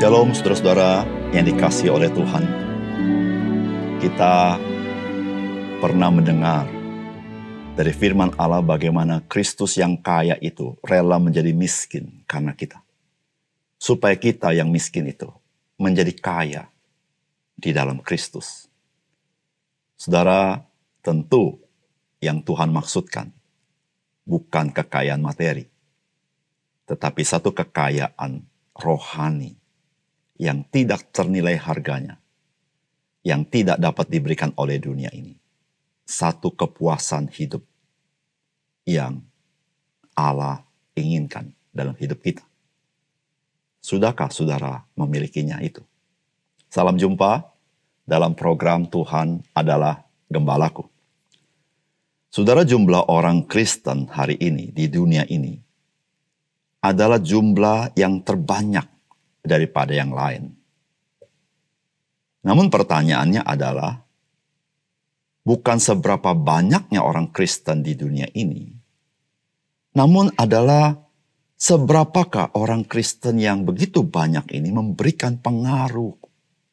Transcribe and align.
Shalom 0.00 0.32
saudara-saudara 0.32 1.04
yang 1.36 1.44
dikasih 1.44 1.92
oleh 1.92 2.08
Tuhan. 2.08 2.40
Kita 4.00 4.56
pernah 5.76 6.08
mendengar 6.08 6.64
dari 7.76 7.92
firman 7.92 8.32
Allah 8.40 8.64
bagaimana 8.64 9.20
Kristus 9.28 9.76
yang 9.76 10.00
kaya 10.00 10.40
itu 10.40 10.72
rela 10.80 11.20
menjadi 11.20 11.52
miskin 11.52 12.24
karena 12.24 12.56
kita. 12.56 12.80
Supaya 13.76 14.16
kita 14.16 14.56
yang 14.56 14.72
miskin 14.72 15.04
itu 15.04 15.28
menjadi 15.76 16.16
kaya 16.16 16.72
di 17.52 17.76
dalam 17.76 18.00
Kristus. 18.00 18.72
Saudara, 20.00 20.64
tentu 21.04 21.60
yang 22.24 22.40
Tuhan 22.40 22.72
maksudkan 22.72 23.28
bukan 24.24 24.72
kekayaan 24.72 25.20
materi, 25.20 25.68
tetapi 26.88 27.20
satu 27.20 27.52
kekayaan 27.52 28.48
rohani 28.72 29.59
yang 30.40 30.64
tidak 30.72 31.12
ternilai 31.12 31.60
harganya, 31.60 32.16
yang 33.20 33.44
tidak 33.44 33.76
dapat 33.76 34.08
diberikan 34.08 34.56
oleh 34.56 34.80
dunia 34.80 35.12
ini. 35.12 35.36
Satu 36.08 36.48
kepuasan 36.48 37.28
hidup 37.28 37.60
yang 38.88 39.20
Allah 40.16 40.64
inginkan 40.96 41.52
dalam 41.68 41.92
hidup 42.00 42.24
kita. 42.24 42.42
Sudahkah 43.84 44.32
saudara 44.32 44.80
memilikinya 44.96 45.60
itu? 45.60 45.84
Salam 46.72 46.96
jumpa 46.96 47.44
dalam 48.08 48.32
program 48.32 48.88
Tuhan 48.88 49.44
adalah 49.52 50.02
Gembalaku. 50.30 50.88
Saudara 52.30 52.62
jumlah 52.62 53.10
orang 53.10 53.44
Kristen 53.44 54.06
hari 54.06 54.38
ini 54.38 54.70
di 54.70 54.86
dunia 54.86 55.26
ini 55.26 55.58
adalah 56.80 57.18
jumlah 57.18 57.92
yang 57.98 58.22
terbanyak 58.22 58.86
daripada 59.40 59.92
yang 59.96 60.12
lain. 60.12 60.52
Namun 62.40 62.72
pertanyaannya 62.72 63.44
adalah, 63.44 64.00
bukan 65.44 65.76
seberapa 65.76 66.32
banyaknya 66.32 67.04
orang 67.04 67.28
Kristen 67.28 67.84
di 67.84 67.92
dunia 67.92 68.28
ini, 68.32 68.72
namun 69.92 70.32
adalah 70.38 70.96
seberapakah 71.60 72.56
orang 72.56 72.88
Kristen 72.88 73.36
yang 73.36 73.68
begitu 73.68 74.00
banyak 74.00 74.48
ini 74.56 74.72
memberikan 74.72 75.36
pengaruh 75.36 76.16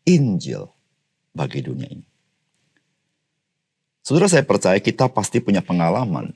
Injil 0.08 0.72
bagi 1.36 1.60
dunia 1.60 1.92
ini. 1.92 2.08
Saudara 4.00 4.32
saya 4.32 4.48
percaya 4.48 4.80
kita 4.80 5.12
pasti 5.12 5.44
punya 5.44 5.60
pengalaman 5.60 6.32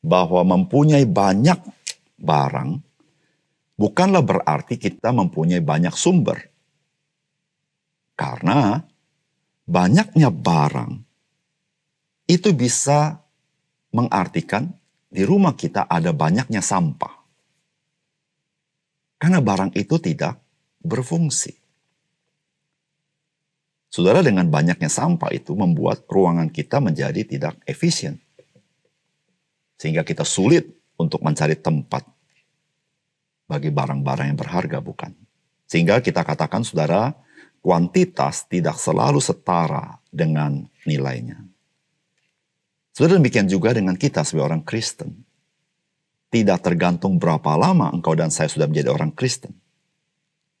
bahwa 0.00 0.40
mempunyai 0.48 1.04
banyak 1.04 1.60
barang 2.16 2.80
bukanlah 3.74 4.22
berarti 4.22 4.78
kita 4.78 5.10
mempunyai 5.10 5.62
banyak 5.62 5.94
sumber. 5.94 6.50
Karena 8.14 8.78
banyaknya 9.66 10.30
barang 10.30 10.92
itu 12.30 12.50
bisa 12.54 13.18
mengartikan 13.90 14.70
di 15.10 15.22
rumah 15.22 15.54
kita 15.54 15.86
ada 15.86 16.14
banyaknya 16.14 16.62
sampah. 16.62 17.22
Karena 19.18 19.38
barang 19.38 19.74
itu 19.78 19.98
tidak 19.98 20.38
berfungsi. 20.82 21.54
Saudara 23.94 24.26
dengan 24.26 24.50
banyaknya 24.50 24.90
sampah 24.90 25.30
itu 25.30 25.54
membuat 25.54 26.02
ruangan 26.10 26.50
kita 26.50 26.82
menjadi 26.82 27.22
tidak 27.22 27.54
efisien. 27.62 28.18
Sehingga 29.78 30.02
kita 30.02 30.26
sulit 30.26 30.66
untuk 30.98 31.22
mencari 31.22 31.54
tempat 31.54 32.02
bagi 33.44 33.68
barang-barang 33.68 34.32
yang 34.32 34.38
berharga, 34.38 34.78
bukan? 34.80 35.12
Sehingga 35.68 36.00
kita 36.00 36.24
katakan, 36.24 36.64
saudara, 36.64 37.12
kuantitas 37.64 38.44
tidak 38.46 38.76
selalu 38.76 39.18
setara 39.18 39.98
dengan 40.12 40.68
nilainya. 40.84 41.40
Saudara 42.94 43.18
demikian 43.18 43.50
juga 43.50 43.74
dengan 43.74 43.98
kita 43.98 44.22
sebagai 44.22 44.54
orang 44.54 44.62
Kristen. 44.62 45.26
Tidak 46.30 46.58
tergantung 46.62 47.18
berapa 47.18 47.58
lama 47.58 47.90
engkau 47.90 48.14
dan 48.14 48.30
saya 48.30 48.46
sudah 48.46 48.70
menjadi 48.70 48.94
orang 48.94 49.10
Kristen. 49.10 49.50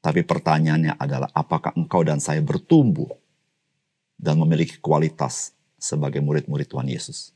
Tapi 0.02 0.26
pertanyaannya 0.26 0.98
adalah 0.98 1.30
apakah 1.30 1.72
engkau 1.78 2.02
dan 2.02 2.18
saya 2.18 2.42
bertumbuh 2.42 3.08
dan 4.18 4.34
memiliki 4.42 4.82
kualitas 4.82 5.54
sebagai 5.78 6.18
murid-murid 6.18 6.66
Tuhan 6.66 6.90
Yesus. 6.90 7.30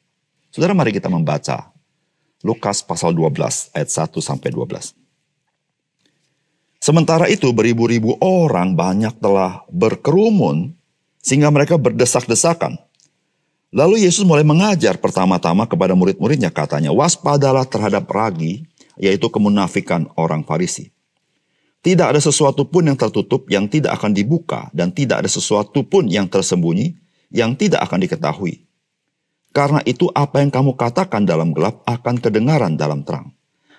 Saudara 0.50 0.74
mari 0.74 0.90
kita 0.90 1.06
membaca 1.06 1.70
Lukas 2.42 2.82
pasal 2.82 3.14
12 3.14 3.74
ayat 3.74 3.90
1 3.90 4.18
sampai 4.18 4.50
12. 4.50 4.97
Sementara 6.88 7.28
itu 7.28 7.52
beribu-ribu 7.52 8.16
orang 8.24 8.72
banyak 8.72 9.20
telah 9.20 9.60
berkerumun 9.68 10.72
sehingga 11.20 11.52
mereka 11.52 11.76
berdesak-desakan. 11.76 12.80
Lalu 13.76 14.08
Yesus 14.08 14.24
mulai 14.24 14.40
mengajar 14.40 14.96
pertama-tama 14.96 15.68
kepada 15.68 15.92
murid-muridnya 15.92 16.48
katanya, 16.48 16.88
waspadalah 16.88 17.68
terhadap 17.68 18.08
ragi, 18.08 18.64
yaitu 18.96 19.28
kemunafikan 19.28 20.08
orang 20.16 20.40
Farisi. 20.48 20.88
Tidak 21.84 22.08
ada 22.08 22.24
sesuatu 22.24 22.64
pun 22.64 22.88
yang 22.88 22.96
tertutup 22.96 23.44
yang 23.52 23.68
tidak 23.68 24.00
akan 24.00 24.16
dibuka 24.16 24.72
dan 24.72 24.88
tidak 24.88 25.20
ada 25.20 25.28
sesuatu 25.28 25.84
pun 25.84 26.08
yang 26.08 26.24
tersembunyi 26.24 26.96
yang 27.28 27.52
tidak 27.52 27.84
akan 27.84 28.00
diketahui. 28.00 28.64
Karena 29.52 29.84
itu 29.84 30.08
apa 30.16 30.40
yang 30.40 30.48
kamu 30.48 30.72
katakan 30.72 31.28
dalam 31.28 31.52
gelap 31.52 31.84
akan 31.84 32.16
kedengaran 32.16 32.80
dalam 32.80 33.04
terang 33.04 33.36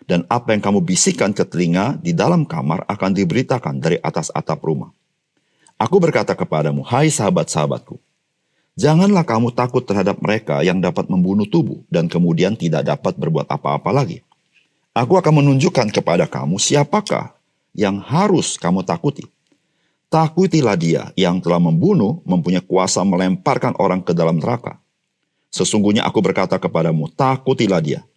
dan 0.09 0.25
apa 0.25 0.57
yang 0.57 0.61
kamu 0.65 0.81
bisikan 0.81 1.29
ke 1.29 1.45
telinga 1.45 2.01
di 2.01 2.17
dalam 2.17 2.41
kamar 2.41 2.81
akan 2.89 3.13
diberitakan 3.13 3.77
dari 3.77 4.01
atas 4.01 4.33
atap 4.33 4.57
rumah. 4.65 4.89
Aku 5.77 6.01
berkata 6.01 6.33
kepadamu, 6.33 6.81
hai 6.89 7.13
sahabat-sahabatku, 7.13 8.01
janganlah 8.73 9.21
kamu 9.21 9.53
takut 9.53 9.85
terhadap 9.85 10.17
mereka 10.17 10.65
yang 10.65 10.81
dapat 10.81 11.05
membunuh 11.13 11.45
tubuh 11.45 11.85
dan 11.93 12.09
kemudian 12.09 12.57
tidak 12.57 12.89
dapat 12.89 13.13
berbuat 13.21 13.45
apa-apa 13.45 13.93
lagi. 13.93 14.25
Aku 14.97 15.13
akan 15.13 15.45
menunjukkan 15.45 15.93
kepada 15.93 16.25
kamu 16.25 16.57
siapakah 16.57 17.37
yang 17.77 18.01
harus 18.01 18.57
kamu 18.57 18.81
takuti. 18.81 19.29
Takutilah 20.09 20.73
dia 20.73 21.13
yang 21.13 21.37
telah 21.37 21.61
membunuh, 21.61 22.25
mempunyai 22.25 22.65
kuasa 22.65 23.05
melemparkan 23.05 23.77
orang 23.77 24.01
ke 24.01 24.09
dalam 24.17 24.41
neraka. 24.41 24.81
Sesungguhnya 25.53 26.01
aku 26.01 26.17
berkata 26.25 26.57
kepadamu, 26.57 27.13
takutilah 27.13 27.77
dia. 27.77 28.08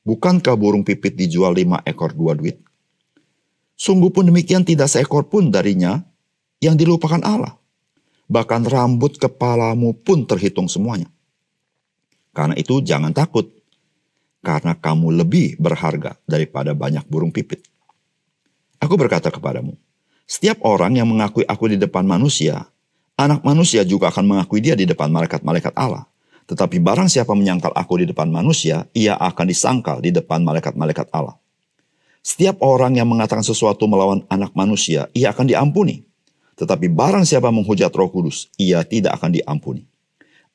Bukankah 0.00 0.56
burung 0.56 0.80
pipit 0.80 1.12
dijual 1.12 1.52
lima 1.52 1.84
ekor 1.84 2.16
dua 2.16 2.32
duit? 2.32 2.56
Sungguh 3.76 4.12
pun 4.12 4.28
demikian 4.28 4.64
tidak 4.64 4.92
seekor 4.92 5.28
pun 5.28 5.48
darinya 5.48 6.04
yang 6.60 6.76
dilupakan 6.76 7.20
Allah. 7.24 7.56
Bahkan 8.28 8.68
rambut 8.68 9.16
kepalamu 9.16 9.96
pun 9.96 10.28
terhitung 10.28 10.68
semuanya. 10.68 11.08
Karena 12.30 12.54
itu 12.54 12.78
jangan 12.84 13.10
takut, 13.10 13.48
karena 14.40 14.76
kamu 14.76 15.24
lebih 15.24 15.56
berharga 15.60 16.16
daripada 16.24 16.76
banyak 16.76 17.04
burung 17.08 17.32
pipit. 17.32 17.64
Aku 18.80 18.96
berkata 18.96 19.28
kepadamu, 19.28 19.76
setiap 20.24 20.62
orang 20.64 20.96
yang 20.96 21.08
mengakui 21.08 21.44
aku 21.44 21.68
di 21.68 21.76
depan 21.76 22.06
manusia, 22.06 22.64
anak 23.20 23.44
manusia 23.44 23.84
juga 23.84 24.08
akan 24.08 24.24
mengakui 24.24 24.64
dia 24.64 24.72
di 24.72 24.88
depan 24.88 25.12
malaikat-malaikat 25.12 25.76
Allah. 25.76 26.08
Tetapi 26.50 26.82
barang 26.82 27.06
siapa 27.06 27.30
menyangkal 27.30 27.70
aku 27.70 28.02
di 28.02 28.10
depan 28.10 28.26
manusia, 28.26 28.90
ia 28.90 29.14
akan 29.14 29.46
disangkal 29.46 30.02
di 30.02 30.10
depan 30.10 30.42
malaikat-malaikat 30.42 31.06
Allah. 31.14 31.38
Setiap 32.26 32.58
orang 32.66 32.98
yang 32.98 33.06
mengatakan 33.06 33.46
sesuatu 33.46 33.86
melawan 33.86 34.26
anak 34.26 34.50
manusia, 34.58 35.06
ia 35.14 35.30
akan 35.30 35.46
diampuni. 35.46 36.02
Tetapi 36.58 36.90
barang 36.90 37.22
siapa 37.22 37.54
menghujat 37.54 37.94
roh 37.94 38.10
kudus, 38.10 38.50
ia 38.58 38.82
tidak 38.82 39.14
akan 39.22 39.30
diampuni. 39.30 39.86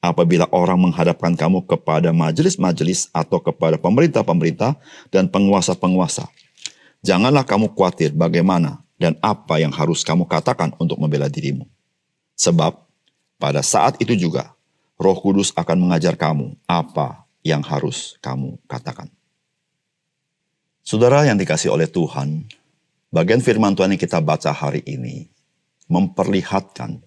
Apabila 0.03 0.51
orang 0.51 0.77
menghadapkan 0.77 1.31
kamu 1.33 1.63
kepada 1.63 2.11
majelis-majelis 2.11 3.07
atau 3.15 3.39
kepada 3.39 3.79
pemerintah-pemerintah 3.79 4.75
dan 5.09 5.31
penguasa-penguasa, 5.31 6.27
janganlah 7.07 7.47
kamu 7.47 7.71
khawatir 7.71 8.11
bagaimana 8.11 8.83
dan 8.99 9.15
apa 9.23 9.63
yang 9.63 9.71
harus 9.71 10.03
kamu 10.03 10.27
katakan 10.27 10.75
untuk 10.75 10.99
membela 10.99 11.31
dirimu. 11.31 11.63
Sebab 12.35 12.83
pada 13.39 13.63
saat 13.63 13.95
itu 14.03 14.11
juga 14.13 14.54
Roh 14.95 15.17
Kudus 15.19 15.51
akan 15.55 15.87
mengajar 15.87 16.15
kamu 16.15 16.55
apa 16.65 17.27
yang 17.43 17.59
harus 17.61 18.15
kamu 18.23 18.55
katakan. 18.65 19.11
Saudara 20.85 21.25
yang 21.27 21.35
dikasih 21.35 21.73
oleh 21.73 21.89
Tuhan, 21.89 22.47
bagian 23.11 23.41
firman 23.43 23.75
Tuhan 23.75 23.97
yang 23.97 24.01
kita 24.01 24.21
baca 24.23 24.55
hari 24.55 24.85
ini 24.87 25.27
memperlihatkan 25.91 27.03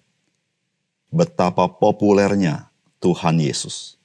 betapa 1.09 1.65
populernya 1.65 2.69
Tuhan 3.01 3.41
Yesus. 3.41 3.97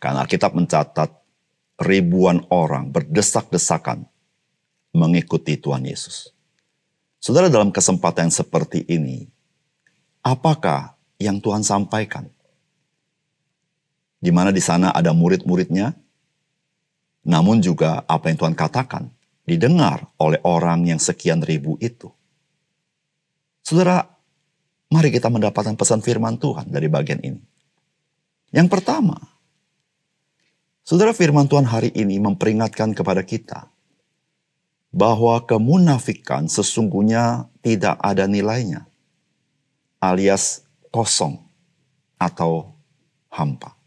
Karena 0.00 0.24
Alkitab 0.24 0.56
mencatat 0.56 1.12
ribuan 1.76 2.40
orang 2.48 2.88
berdesak-desakan 2.88 4.08
mengikuti 4.96 5.60
Tuhan 5.60 5.84
Yesus. 5.84 6.32
Saudara 7.20 7.52
dalam 7.52 7.68
kesempatan 7.68 8.32
seperti 8.32 8.88
ini, 8.88 9.28
apakah 10.24 10.96
yang 11.20 11.36
Tuhan 11.36 11.60
sampaikan? 11.60 12.32
Di 14.20 14.28
mana 14.30 14.52
di 14.52 14.60
sana 14.60 14.92
ada 14.92 15.16
murid-muridnya, 15.16 15.96
namun 17.24 17.64
juga 17.64 18.04
apa 18.04 18.28
yang 18.28 18.36
Tuhan 18.36 18.56
katakan 18.56 19.08
didengar 19.48 20.06
oleh 20.20 20.38
orang 20.44 20.86
yang 20.86 21.00
sekian 21.00 21.40
ribu 21.40 21.80
itu. 21.80 22.12
Saudara, 23.64 24.04
mari 24.92 25.08
kita 25.08 25.32
mendapatkan 25.32 25.74
pesan 25.74 26.04
firman 26.04 26.36
Tuhan 26.36 26.68
dari 26.68 26.86
bagian 26.86 27.20
ini. 27.24 27.40
Yang 28.52 28.68
pertama, 28.68 29.16
saudara 30.84 31.16
firman 31.16 31.48
Tuhan 31.48 31.64
hari 31.64 31.90
ini 31.96 32.20
memperingatkan 32.20 32.92
kepada 32.92 33.24
kita 33.24 33.72
bahwa 34.90 35.38
kemunafikan 35.46 36.50
sesungguhnya 36.50 37.46
tidak 37.62 37.94
ada 38.02 38.26
nilainya, 38.26 38.90
alias 40.02 40.66
kosong 40.90 41.38
atau 42.18 42.74
hampa. 43.30 43.79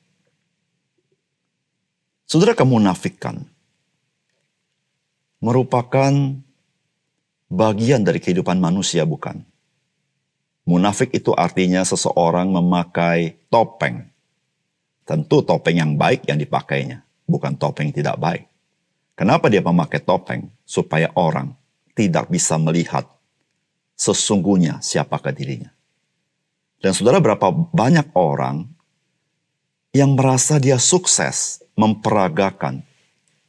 Saudara 2.34 2.58
kemunafikan 2.58 3.46
merupakan 5.38 6.10
bagian 7.46 8.02
dari 8.02 8.18
kehidupan 8.18 8.58
manusia 8.58 9.06
bukan? 9.06 9.46
Munafik 10.66 11.14
itu 11.14 11.30
artinya 11.38 11.86
seseorang 11.86 12.50
memakai 12.50 13.38
topeng. 13.54 14.10
Tentu 15.06 15.46
topeng 15.46 15.78
yang 15.78 15.94
baik 15.94 16.26
yang 16.26 16.42
dipakainya, 16.42 17.06
bukan 17.30 17.54
topeng 17.54 17.94
tidak 17.94 18.18
baik. 18.18 18.50
Kenapa 19.14 19.46
dia 19.54 19.62
memakai 19.62 20.02
topeng? 20.02 20.50
Supaya 20.66 21.14
orang 21.14 21.54
tidak 21.94 22.34
bisa 22.34 22.58
melihat 22.58 23.06
sesungguhnya 23.94 24.82
siapakah 24.82 25.38
dirinya. 25.38 25.70
Dan 26.82 26.98
saudara 26.98 27.22
berapa 27.22 27.54
banyak 27.54 28.10
orang 28.18 28.74
yang 29.94 30.18
merasa 30.18 30.58
dia 30.58 30.82
sukses 30.82 31.62
memperagakan 31.74 32.86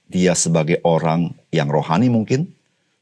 dia 0.09 0.37
sebagai 0.37 0.81
orang 0.85 1.32
yang 1.50 1.69
rohani 1.69 2.12
mungkin, 2.12 2.53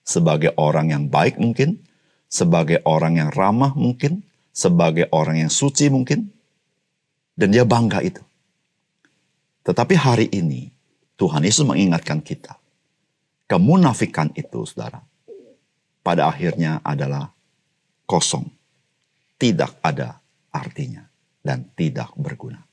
sebagai 0.03 0.55
orang 0.59 0.91
yang 0.91 1.05
baik 1.11 1.39
mungkin, 1.39 1.83
sebagai 2.31 2.81
orang 2.89 3.21
yang 3.21 3.31
ramah 3.31 3.75
mungkin, 3.77 4.25
sebagai 4.55 5.11
orang 5.13 5.45
yang 5.47 5.53
suci 5.53 5.93
mungkin, 5.93 6.31
dan 7.37 7.49
dia 7.53 7.67
bangga 7.69 8.01
itu. 8.01 8.23
Tetapi 9.63 9.95
hari 9.95 10.27
ini 10.33 10.73
Tuhan 11.21 11.45
Yesus 11.47 11.63
mengingatkan 11.63 12.19
kita, 12.25 12.59
kemunafikan 13.47 14.35
itu 14.35 14.67
saudara, 14.67 15.05
pada 16.03 16.27
akhirnya 16.27 16.83
adalah 16.83 17.31
kosong, 18.09 18.51
tidak 19.39 19.79
ada 19.85 20.19
artinya, 20.51 21.07
dan 21.47 21.69
tidak 21.79 22.11
berguna. 22.19 22.72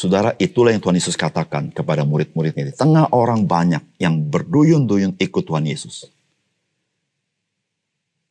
Saudara, 0.00 0.32
itulah 0.40 0.72
yang 0.72 0.80
Tuhan 0.80 0.96
Yesus 0.96 1.12
katakan 1.12 1.76
kepada 1.76 2.08
murid-muridnya. 2.08 2.64
Di 2.64 2.72
tengah 2.72 3.12
orang 3.12 3.44
banyak 3.44 4.00
yang 4.00 4.32
berduyun-duyun 4.32 5.20
ikut 5.20 5.44
Tuhan 5.44 5.68
Yesus. 5.68 6.08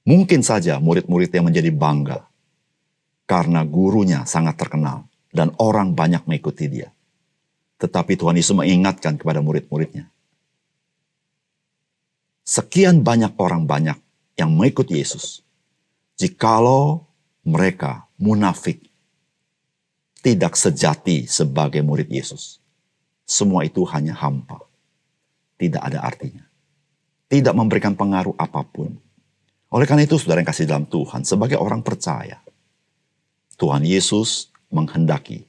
Mungkin 0.01 0.41
saja 0.41 0.81
murid-murid 0.81 1.29
yang 1.29 1.45
menjadi 1.45 1.69
bangga 1.69 2.25
karena 3.29 3.61
gurunya 3.61 4.25
sangat 4.25 4.57
terkenal 4.57 5.05
dan 5.29 5.53
orang 5.61 5.93
banyak 5.93 6.25
mengikuti 6.25 6.65
dia. 6.65 6.89
Tetapi 7.77 8.17
Tuhan 8.17 8.33
Yesus 8.33 8.57
mengingatkan 8.57 9.21
kepada 9.21 9.37
murid-muridnya. 9.37 10.09
Sekian 12.49 13.05
banyak 13.05 13.37
orang 13.37 13.69
banyak 13.69 14.01
yang 14.41 14.49
mengikuti 14.57 14.97
Yesus. 14.97 15.45
Jikalau 16.17 17.05
mereka 17.45 18.09
munafik, 18.17 18.88
tidak 20.19 20.55
sejati 20.59 21.25
sebagai 21.25 21.79
murid 21.83 22.11
Yesus. 22.11 22.59
Semua 23.23 23.63
itu 23.63 23.85
hanya 23.89 24.15
hampa. 24.17 24.59
Tidak 25.59 25.79
ada 25.79 26.03
artinya. 26.03 26.43
Tidak 27.29 27.53
memberikan 27.53 27.93
pengaruh 27.93 28.33
apa 28.35 28.65
pun 28.65 28.97
oleh 29.69 29.85
karena 29.85 30.01
itu 30.01 30.17
saudara 30.17 30.41
yang 30.41 30.49
kasih 30.49 30.65
dalam 30.65 30.89
Tuhan, 30.89 31.21
sebagai 31.21 31.61
orang 31.61 31.85
percaya, 31.85 32.41
Tuhan 33.53 33.85
Yesus 33.85 34.49
menghendaki 34.73 35.45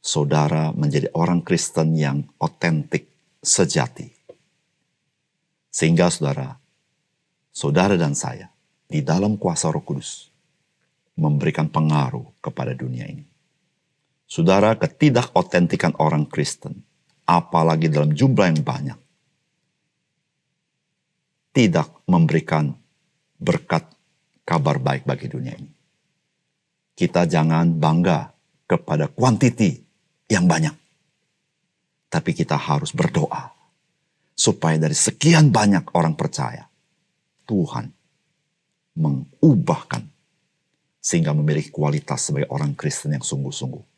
saudara 0.00 0.72
menjadi 0.72 1.12
orang 1.12 1.44
Kristen 1.44 1.92
yang 1.92 2.24
otentik, 2.40 3.04
sejati. 3.44 4.08
Sehingga 5.68 6.08
saudara, 6.08 6.56
saudara 7.52 8.00
dan 8.00 8.16
saya 8.16 8.48
di 8.88 9.04
dalam 9.04 9.36
kuasa 9.36 9.68
roh 9.68 9.84
kudus 9.84 10.32
memberikan 11.12 11.68
pengaruh 11.68 12.24
kepada 12.40 12.72
dunia 12.72 13.04
ini. 13.04 13.28
Saudara, 14.34 14.74
ketidakotentikan 14.74 15.94
orang 16.02 16.26
Kristen, 16.26 16.82
apalagi 17.22 17.86
dalam 17.86 18.10
jumlah 18.10 18.50
yang 18.50 18.66
banyak, 18.66 18.98
tidak 21.54 21.86
memberikan 22.10 22.74
berkat 23.38 23.86
kabar 24.42 24.82
baik 24.82 25.06
bagi 25.06 25.30
dunia 25.30 25.54
ini. 25.54 25.70
Kita 26.98 27.30
jangan 27.30 27.78
bangga 27.78 28.34
kepada 28.66 29.06
kuantiti 29.06 29.70
yang 30.26 30.50
banyak. 30.50 30.74
Tapi 32.10 32.30
kita 32.34 32.58
harus 32.58 32.90
berdoa 32.90 33.54
supaya 34.34 34.74
dari 34.82 34.98
sekian 34.98 35.54
banyak 35.54 35.94
orang 35.94 36.18
percaya, 36.18 36.66
Tuhan 37.46 37.86
mengubahkan 38.98 40.02
sehingga 40.98 41.30
memiliki 41.30 41.70
kualitas 41.70 42.26
sebagai 42.26 42.50
orang 42.50 42.74
Kristen 42.74 43.14
yang 43.14 43.22
sungguh-sungguh. 43.22 43.93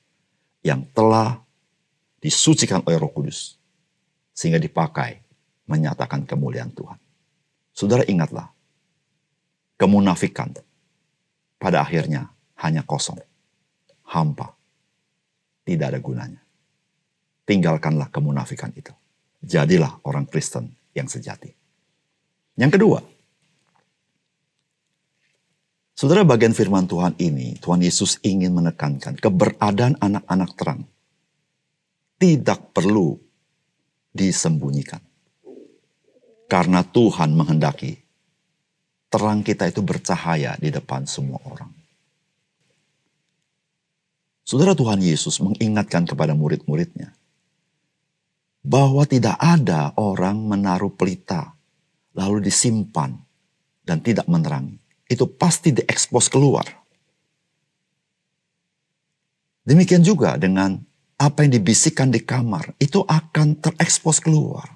Yang 0.67 0.91
telah 0.91 1.39
disucikan 2.19 2.83
oleh 2.83 2.99
roh 2.99 3.15
kudus. 3.15 3.55
Sehingga 4.35 4.59
dipakai 4.59 5.23
menyatakan 5.71 6.27
kemuliaan 6.27 6.75
Tuhan. 6.75 6.99
Saudara 7.71 8.03
ingatlah, 8.11 8.51
kemunafikan 9.79 10.51
pada 11.61 11.87
akhirnya 11.87 12.35
hanya 12.59 12.83
kosong, 12.83 13.21
hampa, 14.11 14.57
tidak 15.63 15.95
ada 15.95 16.01
gunanya. 16.01 16.43
Tinggalkanlah 17.47 18.11
kemunafikan 18.11 18.75
itu. 18.75 18.91
Jadilah 19.45 20.03
orang 20.03 20.27
Kristen 20.27 20.75
yang 20.97 21.07
sejati. 21.07 21.55
Yang 22.59 22.81
kedua, 22.81 22.99
Saudara 25.97 26.29
bagian 26.29 26.53
firman 26.53 26.85
Tuhan 26.85 27.17
ini, 27.17 27.57
Tuhan 27.57 27.81
Yesus 27.81 28.21
ingin 28.21 28.53
menekankan 28.53 29.17
keberadaan 29.17 29.97
anak-anak 29.97 30.53
terang. 30.53 30.85
Tidak 32.21 32.77
perlu 32.77 33.17
disembunyikan. 34.13 35.01
Karena 36.53 36.85
Tuhan 36.85 37.33
menghendaki 37.33 37.97
terang 39.09 39.41
kita 39.41 39.73
itu 39.73 39.81
bercahaya 39.81 40.61
di 40.61 40.69
depan 40.69 41.09
semua 41.09 41.41
orang. 41.49 41.73
Saudara 44.45 44.77
Tuhan 44.77 45.01
Yesus 45.01 45.41
mengingatkan 45.41 46.05
kepada 46.05 46.37
murid-muridnya 46.37 47.17
bahwa 48.61 49.09
tidak 49.09 49.41
ada 49.41 49.97
orang 49.97 50.45
menaruh 50.45 50.93
pelita 50.93 51.57
lalu 52.13 52.45
disimpan 52.45 53.17
dan 53.81 54.05
tidak 54.05 54.29
menerangi. 54.29 54.86
Itu 55.07 55.31
pasti 55.31 55.71
diekspos 55.71 56.27
keluar. 56.27 56.67
Demikian 59.67 60.03
juga 60.03 60.39
dengan 60.39 60.79
apa 61.17 61.43
yang 61.43 61.59
dibisikkan 61.59 62.13
di 62.13 62.23
kamar, 62.23 62.77
itu 62.79 63.03
akan 63.03 63.59
terekspos 63.59 64.23
keluar. 64.23 64.69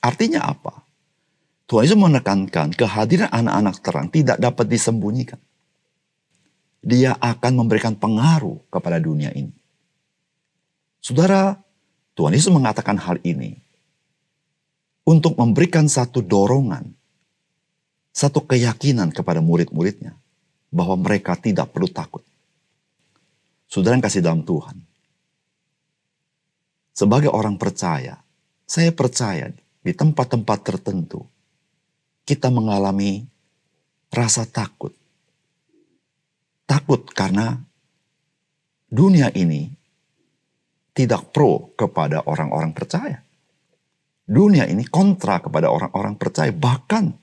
Artinya 0.00 0.42
apa? 0.48 0.82
Tuhan 1.70 1.86
Yesus 1.86 2.00
menekankan 2.00 2.74
kehadiran 2.74 3.30
anak-anak 3.30 3.76
terang 3.78 4.08
tidak 4.10 4.42
dapat 4.42 4.66
disembunyikan. 4.66 5.38
Dia 6.82 7.14
akan 7.14 7.62
memberikan 7.62 7.94
pengaruh 7.94 8.58
kepada 8.72 8.98
dunia 8.98 9.30
ini. 9.30 9.54
Saudara, 10.98 11.54
Tuhan 12.18 12.34
Yesus 12.34 12.50
mengatakan 12.50 12.98
hal 12.98 13.22
ini 13.22 13.54
untuk 15.06 15.38
memberikan 15.38 15.86
satu 15.86 16.24
dorongan, 16.24 16.90
satu 18.20 18.44
keyakinan 18.44 19.16
kepada 19.16 19.40
murid-muridnya 19.40 20.12
bahwa 20.68 21.00
mereka 21.00 21.40
tidak 21.40 21.72
perlu 21.72 21.88
takut. 21.88 22.20
Saudara 23.64 23.96
yang 23.96 24.04
kasih 24.04 24.20
dalam 24.20 24.44
Tuhan, 24.44 24.76
sebagai 26.92 27.32
orang 27.32 27.56
percaya, 27.56 28.20
saya 28.68 28.92
percaya 28.92 29.48
di 29.80 29.92
tempat-tempat 29.96 30.58
tertentu 30.60 31.24
kita 32.28 32.52
mengalami 32.52 33.24
rasa 34.12 34.44
takut. 34.44 34.92
Takut 36.68 37.08
karena 37.16 37.56
dunia 38.92 39.32
ini 39.32 39.72
tidak 40.92 41.32
pro 41.32 41.72
kepada 41.72 42.20
orang-orang 42.28 42.76
percaya. 42.76 43.24
Dunia 44.28 44.68
ini 44.68 44.86
kontra 44.86 45.40
kepada 45.42 45.72
orang-orang 45.72 46.14
percaya. 46.14 46.54
Bahkan 46.54 47.19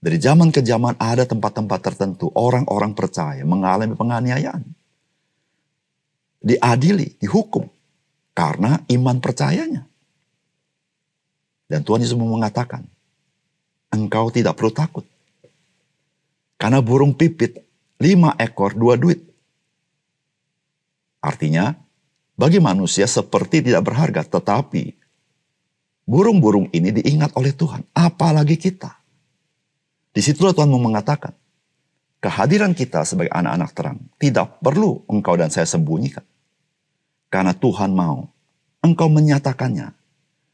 dari 0.00 0.16
zaman 0.16 0.48
ke 0.48 0.64
zaman 0.64 0.96
ada 0.96 1.28
tempat-tempat 1.28 1.80
tertentu 1.84 2.32
orang-orang 2.32 2.96
percaya 2.96 3.44
mengalami 3.44 3.92
penganiayaan. 3.92 4.64
Diadili, 6.40 7.20
dihukum 7.20 7.68
karena 8.32 8.80
iman 8.88 9.20
percayanya. 9.20 9.84
Dan 11.68 11.84
Tuhan 11.84 12.00
Yesus 12.00 12.16
mengatakan, 12.16 12.88
engkau 13.92 14.32
tidak 14.32 14.56
perlu 14.56 14.72
takut. 14.72 15.04
Karena 16.56 16.80
burung 16.80 17.12
pipit 17.12 17.60
lima 18.00 18.32
ekor 18.40 18.72
dua 18.72 18.96
duit. 18.96 19.20
Artinya, 21.20 21.76
bagi 22.40 22.56
manusia 22.56 23.04
seperti 23.04 23.60
tidak 23.60 23.84
berharga, 23.84 24.24
tetapi 24.24 24.96
burung-burung 26.08 26.72
ini 26.72 26.88
diingat 26.96 27.36
oleh 27.36 27.52
Tuhan, 27.52 27.84
apalagi 27.92 28.56
kita. 28.56 28.99
Di 30.10 30.20
situlah 30.20 30.50
Tuhan 30.50 30.70
mau 30.70 30.82
mengatakan, 30.82 31.32
kehadiran 32.20 32.74
kita 32.76 33.06
sebagai 33.06 33.32
anak-anak 33.32 33.70
terang 33.72 33.98
tidak 34.18 34.58
perlu 34.60 35.06
engkau 35.08 35.38
dan 35.38 35.48
saya 35.48 35.64
sembunyikan. 35.66 36.26
Karena 37.30 37.54
Tuhan 37.54 37.94
mau 37.94 38.26
engkau 38.82 39.06
menyatakannya 39.06 39.94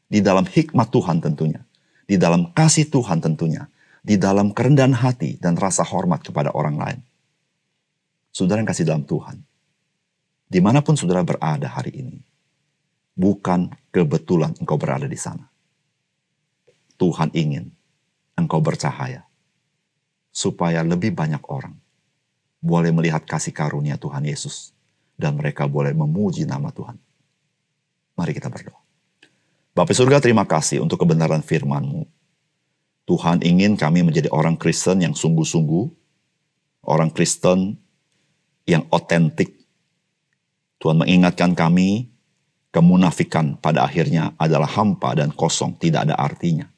di 0.07 0.23
dalam 0.23 0.47
hikmat 0.47 0.87
Tuhan 0.93 1.19
tentunya, 1.19 1.61
di 2.07 2.15
dalam 2.15 2.53
kasih 2.55 2.87
Tuhan 2.87 3.19
tentunya, 3.19 3.67
di 4.05 4.15
dalam 4.15 4.55
kerendahan 4.55 4.95
hati 4.95 5.35
dan 5.35 5.59
rasa 5.59 5.83
hormat 5.83 6.23
kepada 6.23 6.55
orang 6.55 6.79
lain. 6.79 6.99
Saudara 8.31 8.63
yang 8.63 8.69
kasih 8.69 8.87
dalam 8.87 9.03
Tuhan, 9.03 9.43
di 10.47 10.63
mana 10.63 10.79
pun 10.79 10.95
saudara 10.95 11.27
berada 11.27 11.67
hari 11.67 11.91
ini, 11.99 12.17
bukan 13.19 13.67
kebetulan 13.91 14.55
engkau 14.63 14.79
berada 14.79 15.09
di 15.09 15.19
sana. 15.19 15.43
Tuhan 16.95 17.35
ingin 17.35 17.67
engkau 18.39 18.63
bercahaya, 18.63 19.26
supaya 20.37 20.85
lebih 20.85 21.17
banyak 21.17 21.41
orang 21.49 21.73
boleh 22.61 22.93
melihat 22.93 23.25
kasih 23.25 23.49
karunia 23.49 23.97
Tuhan 23.97 24.21
Yesus 24.21 24.69
dan 25.17 25.33
mereka 25.33 25.65
boleh 25.65 25.97
memuji 25.97 26.45
nama 26.45 26.69
Tuhan. 26.69 26.93
Mari 28.13 28.37
kita 28.37 28.53
berdoa. 28.53 28.77
Bapak 29.73 29.93
surga 29.97 30.21
terima 30.21 30.45
kasih 30.45 30.81
untuk 30.81 31.01
kebenaran 31.01 31.41
firman-Mu. 31.41 32.05
Tuhan 33.09 33.41
ingin 33.41 33.73
kami 33.77 34.05
menjadi 34.05 34.29
orang 34.29 34.57
Kristen 34.57 35.01
yang 35.01 35.17
sungguh-sungguh, 35.17 35.85
orang 36.85 37.09
Kristen 37.13 37.77
yang 38.65 38.85
otentik. 38.93 39.53
Tuhan 40.77 41.01
mengingatkan 41.01 41.57
kami, 41.57 42.09
kemunafikan 42.69 43.57
pada 43.57 43.85
akhirnya 43.85 44.37
adalah 44.37 44.69
hampa 44.69 45.17
dan 45.17 45.33
kosong, 45.33 45.77
tidak 45.81 46.09
ada 46.09 46.17
artinya. 46.17 46.69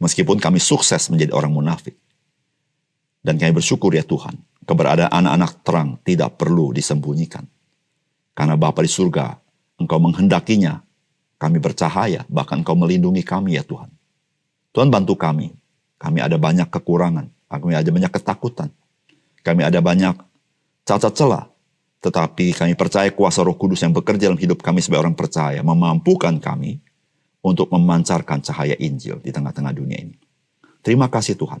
Meskipun 0.00 0.40
kami 0.40 0.58
sukses 0.62 1.10
menjadi 1.10 1.36
orang 1.36 1.52
munafik. 1.52 1.94
Dan 3.20 3.36
kami 3.36 3.52
bersyukur 3.52 3.92
ya 3.92 4.04
Tuhan, 4.04 4.36
keberadaan 4.64 5.12
anak-anak 5.12 5.52
terang 5.60 5.90
tidak 6.04 6.40
perlu 6.40 6.72
disembunyikan. 6.72 7.44
Karena 8.32 8.56
Bapa 8.56 8.80
di 8.80 8.88
surga, 8.88 9.36
Engkau 9.76 10.00
menghendakinya, 10.00 10.80
kami 11.36 11.60
bercahaya, 11.60 12.24
bahkan 12.28 12.64
Engkau 12.64 12.76
melindungi 12.76 13.20
kami 13.20 13.60
ya 13.60 13.64
Tuhan. 13.64 13.92
Tuhan 14.72 14.88
bantu 14.88 15.16
kami, 15.16 15.52
kami 16.00 16.18
ada 16.24 16.40
banyak 16.40 16.68
kekurangan, 16.72 17.28
kami 17.48 17.76
ada 17.76 17.90
banyak 17.92 18.12
ketakutan, 18.12 18.68
kami 19.44 19.68
ada 19.68 19.80
banyak 19.84 20.16
cacat 20.88 21.12
celah, 21.12 21.44
tetapi 22.00 22.56
kami 22.56 22.72
percaya 22.72 23.12
kuasa 23.12 23.44
roh 23.44 23.56
kudus 23.56 23.84
yang 23.84 23.92
bekerja 23.92 24.32
dalam 24.32 24.40
hidup 24.40 24.64
kami 24.64 24.80
sebagai 24.80 25.04
orang 25.04 25.16
percaya, 25.18 25.60
memampukan 25.60 26.40
kami 26.40 26.80
untuk 27.44 27.68
memancarkan 27.72 28.40
cahaya 28.40 28.76
Injil 28.80 29.20
di 29.20 29.28
tengah-tengah 29.28 29.72
dunia 29.76 30.00
ini. 30.00 30.16
Terima 30.80 31.08
kasih 31.12 31.36
Tuhan. 31.36 31.60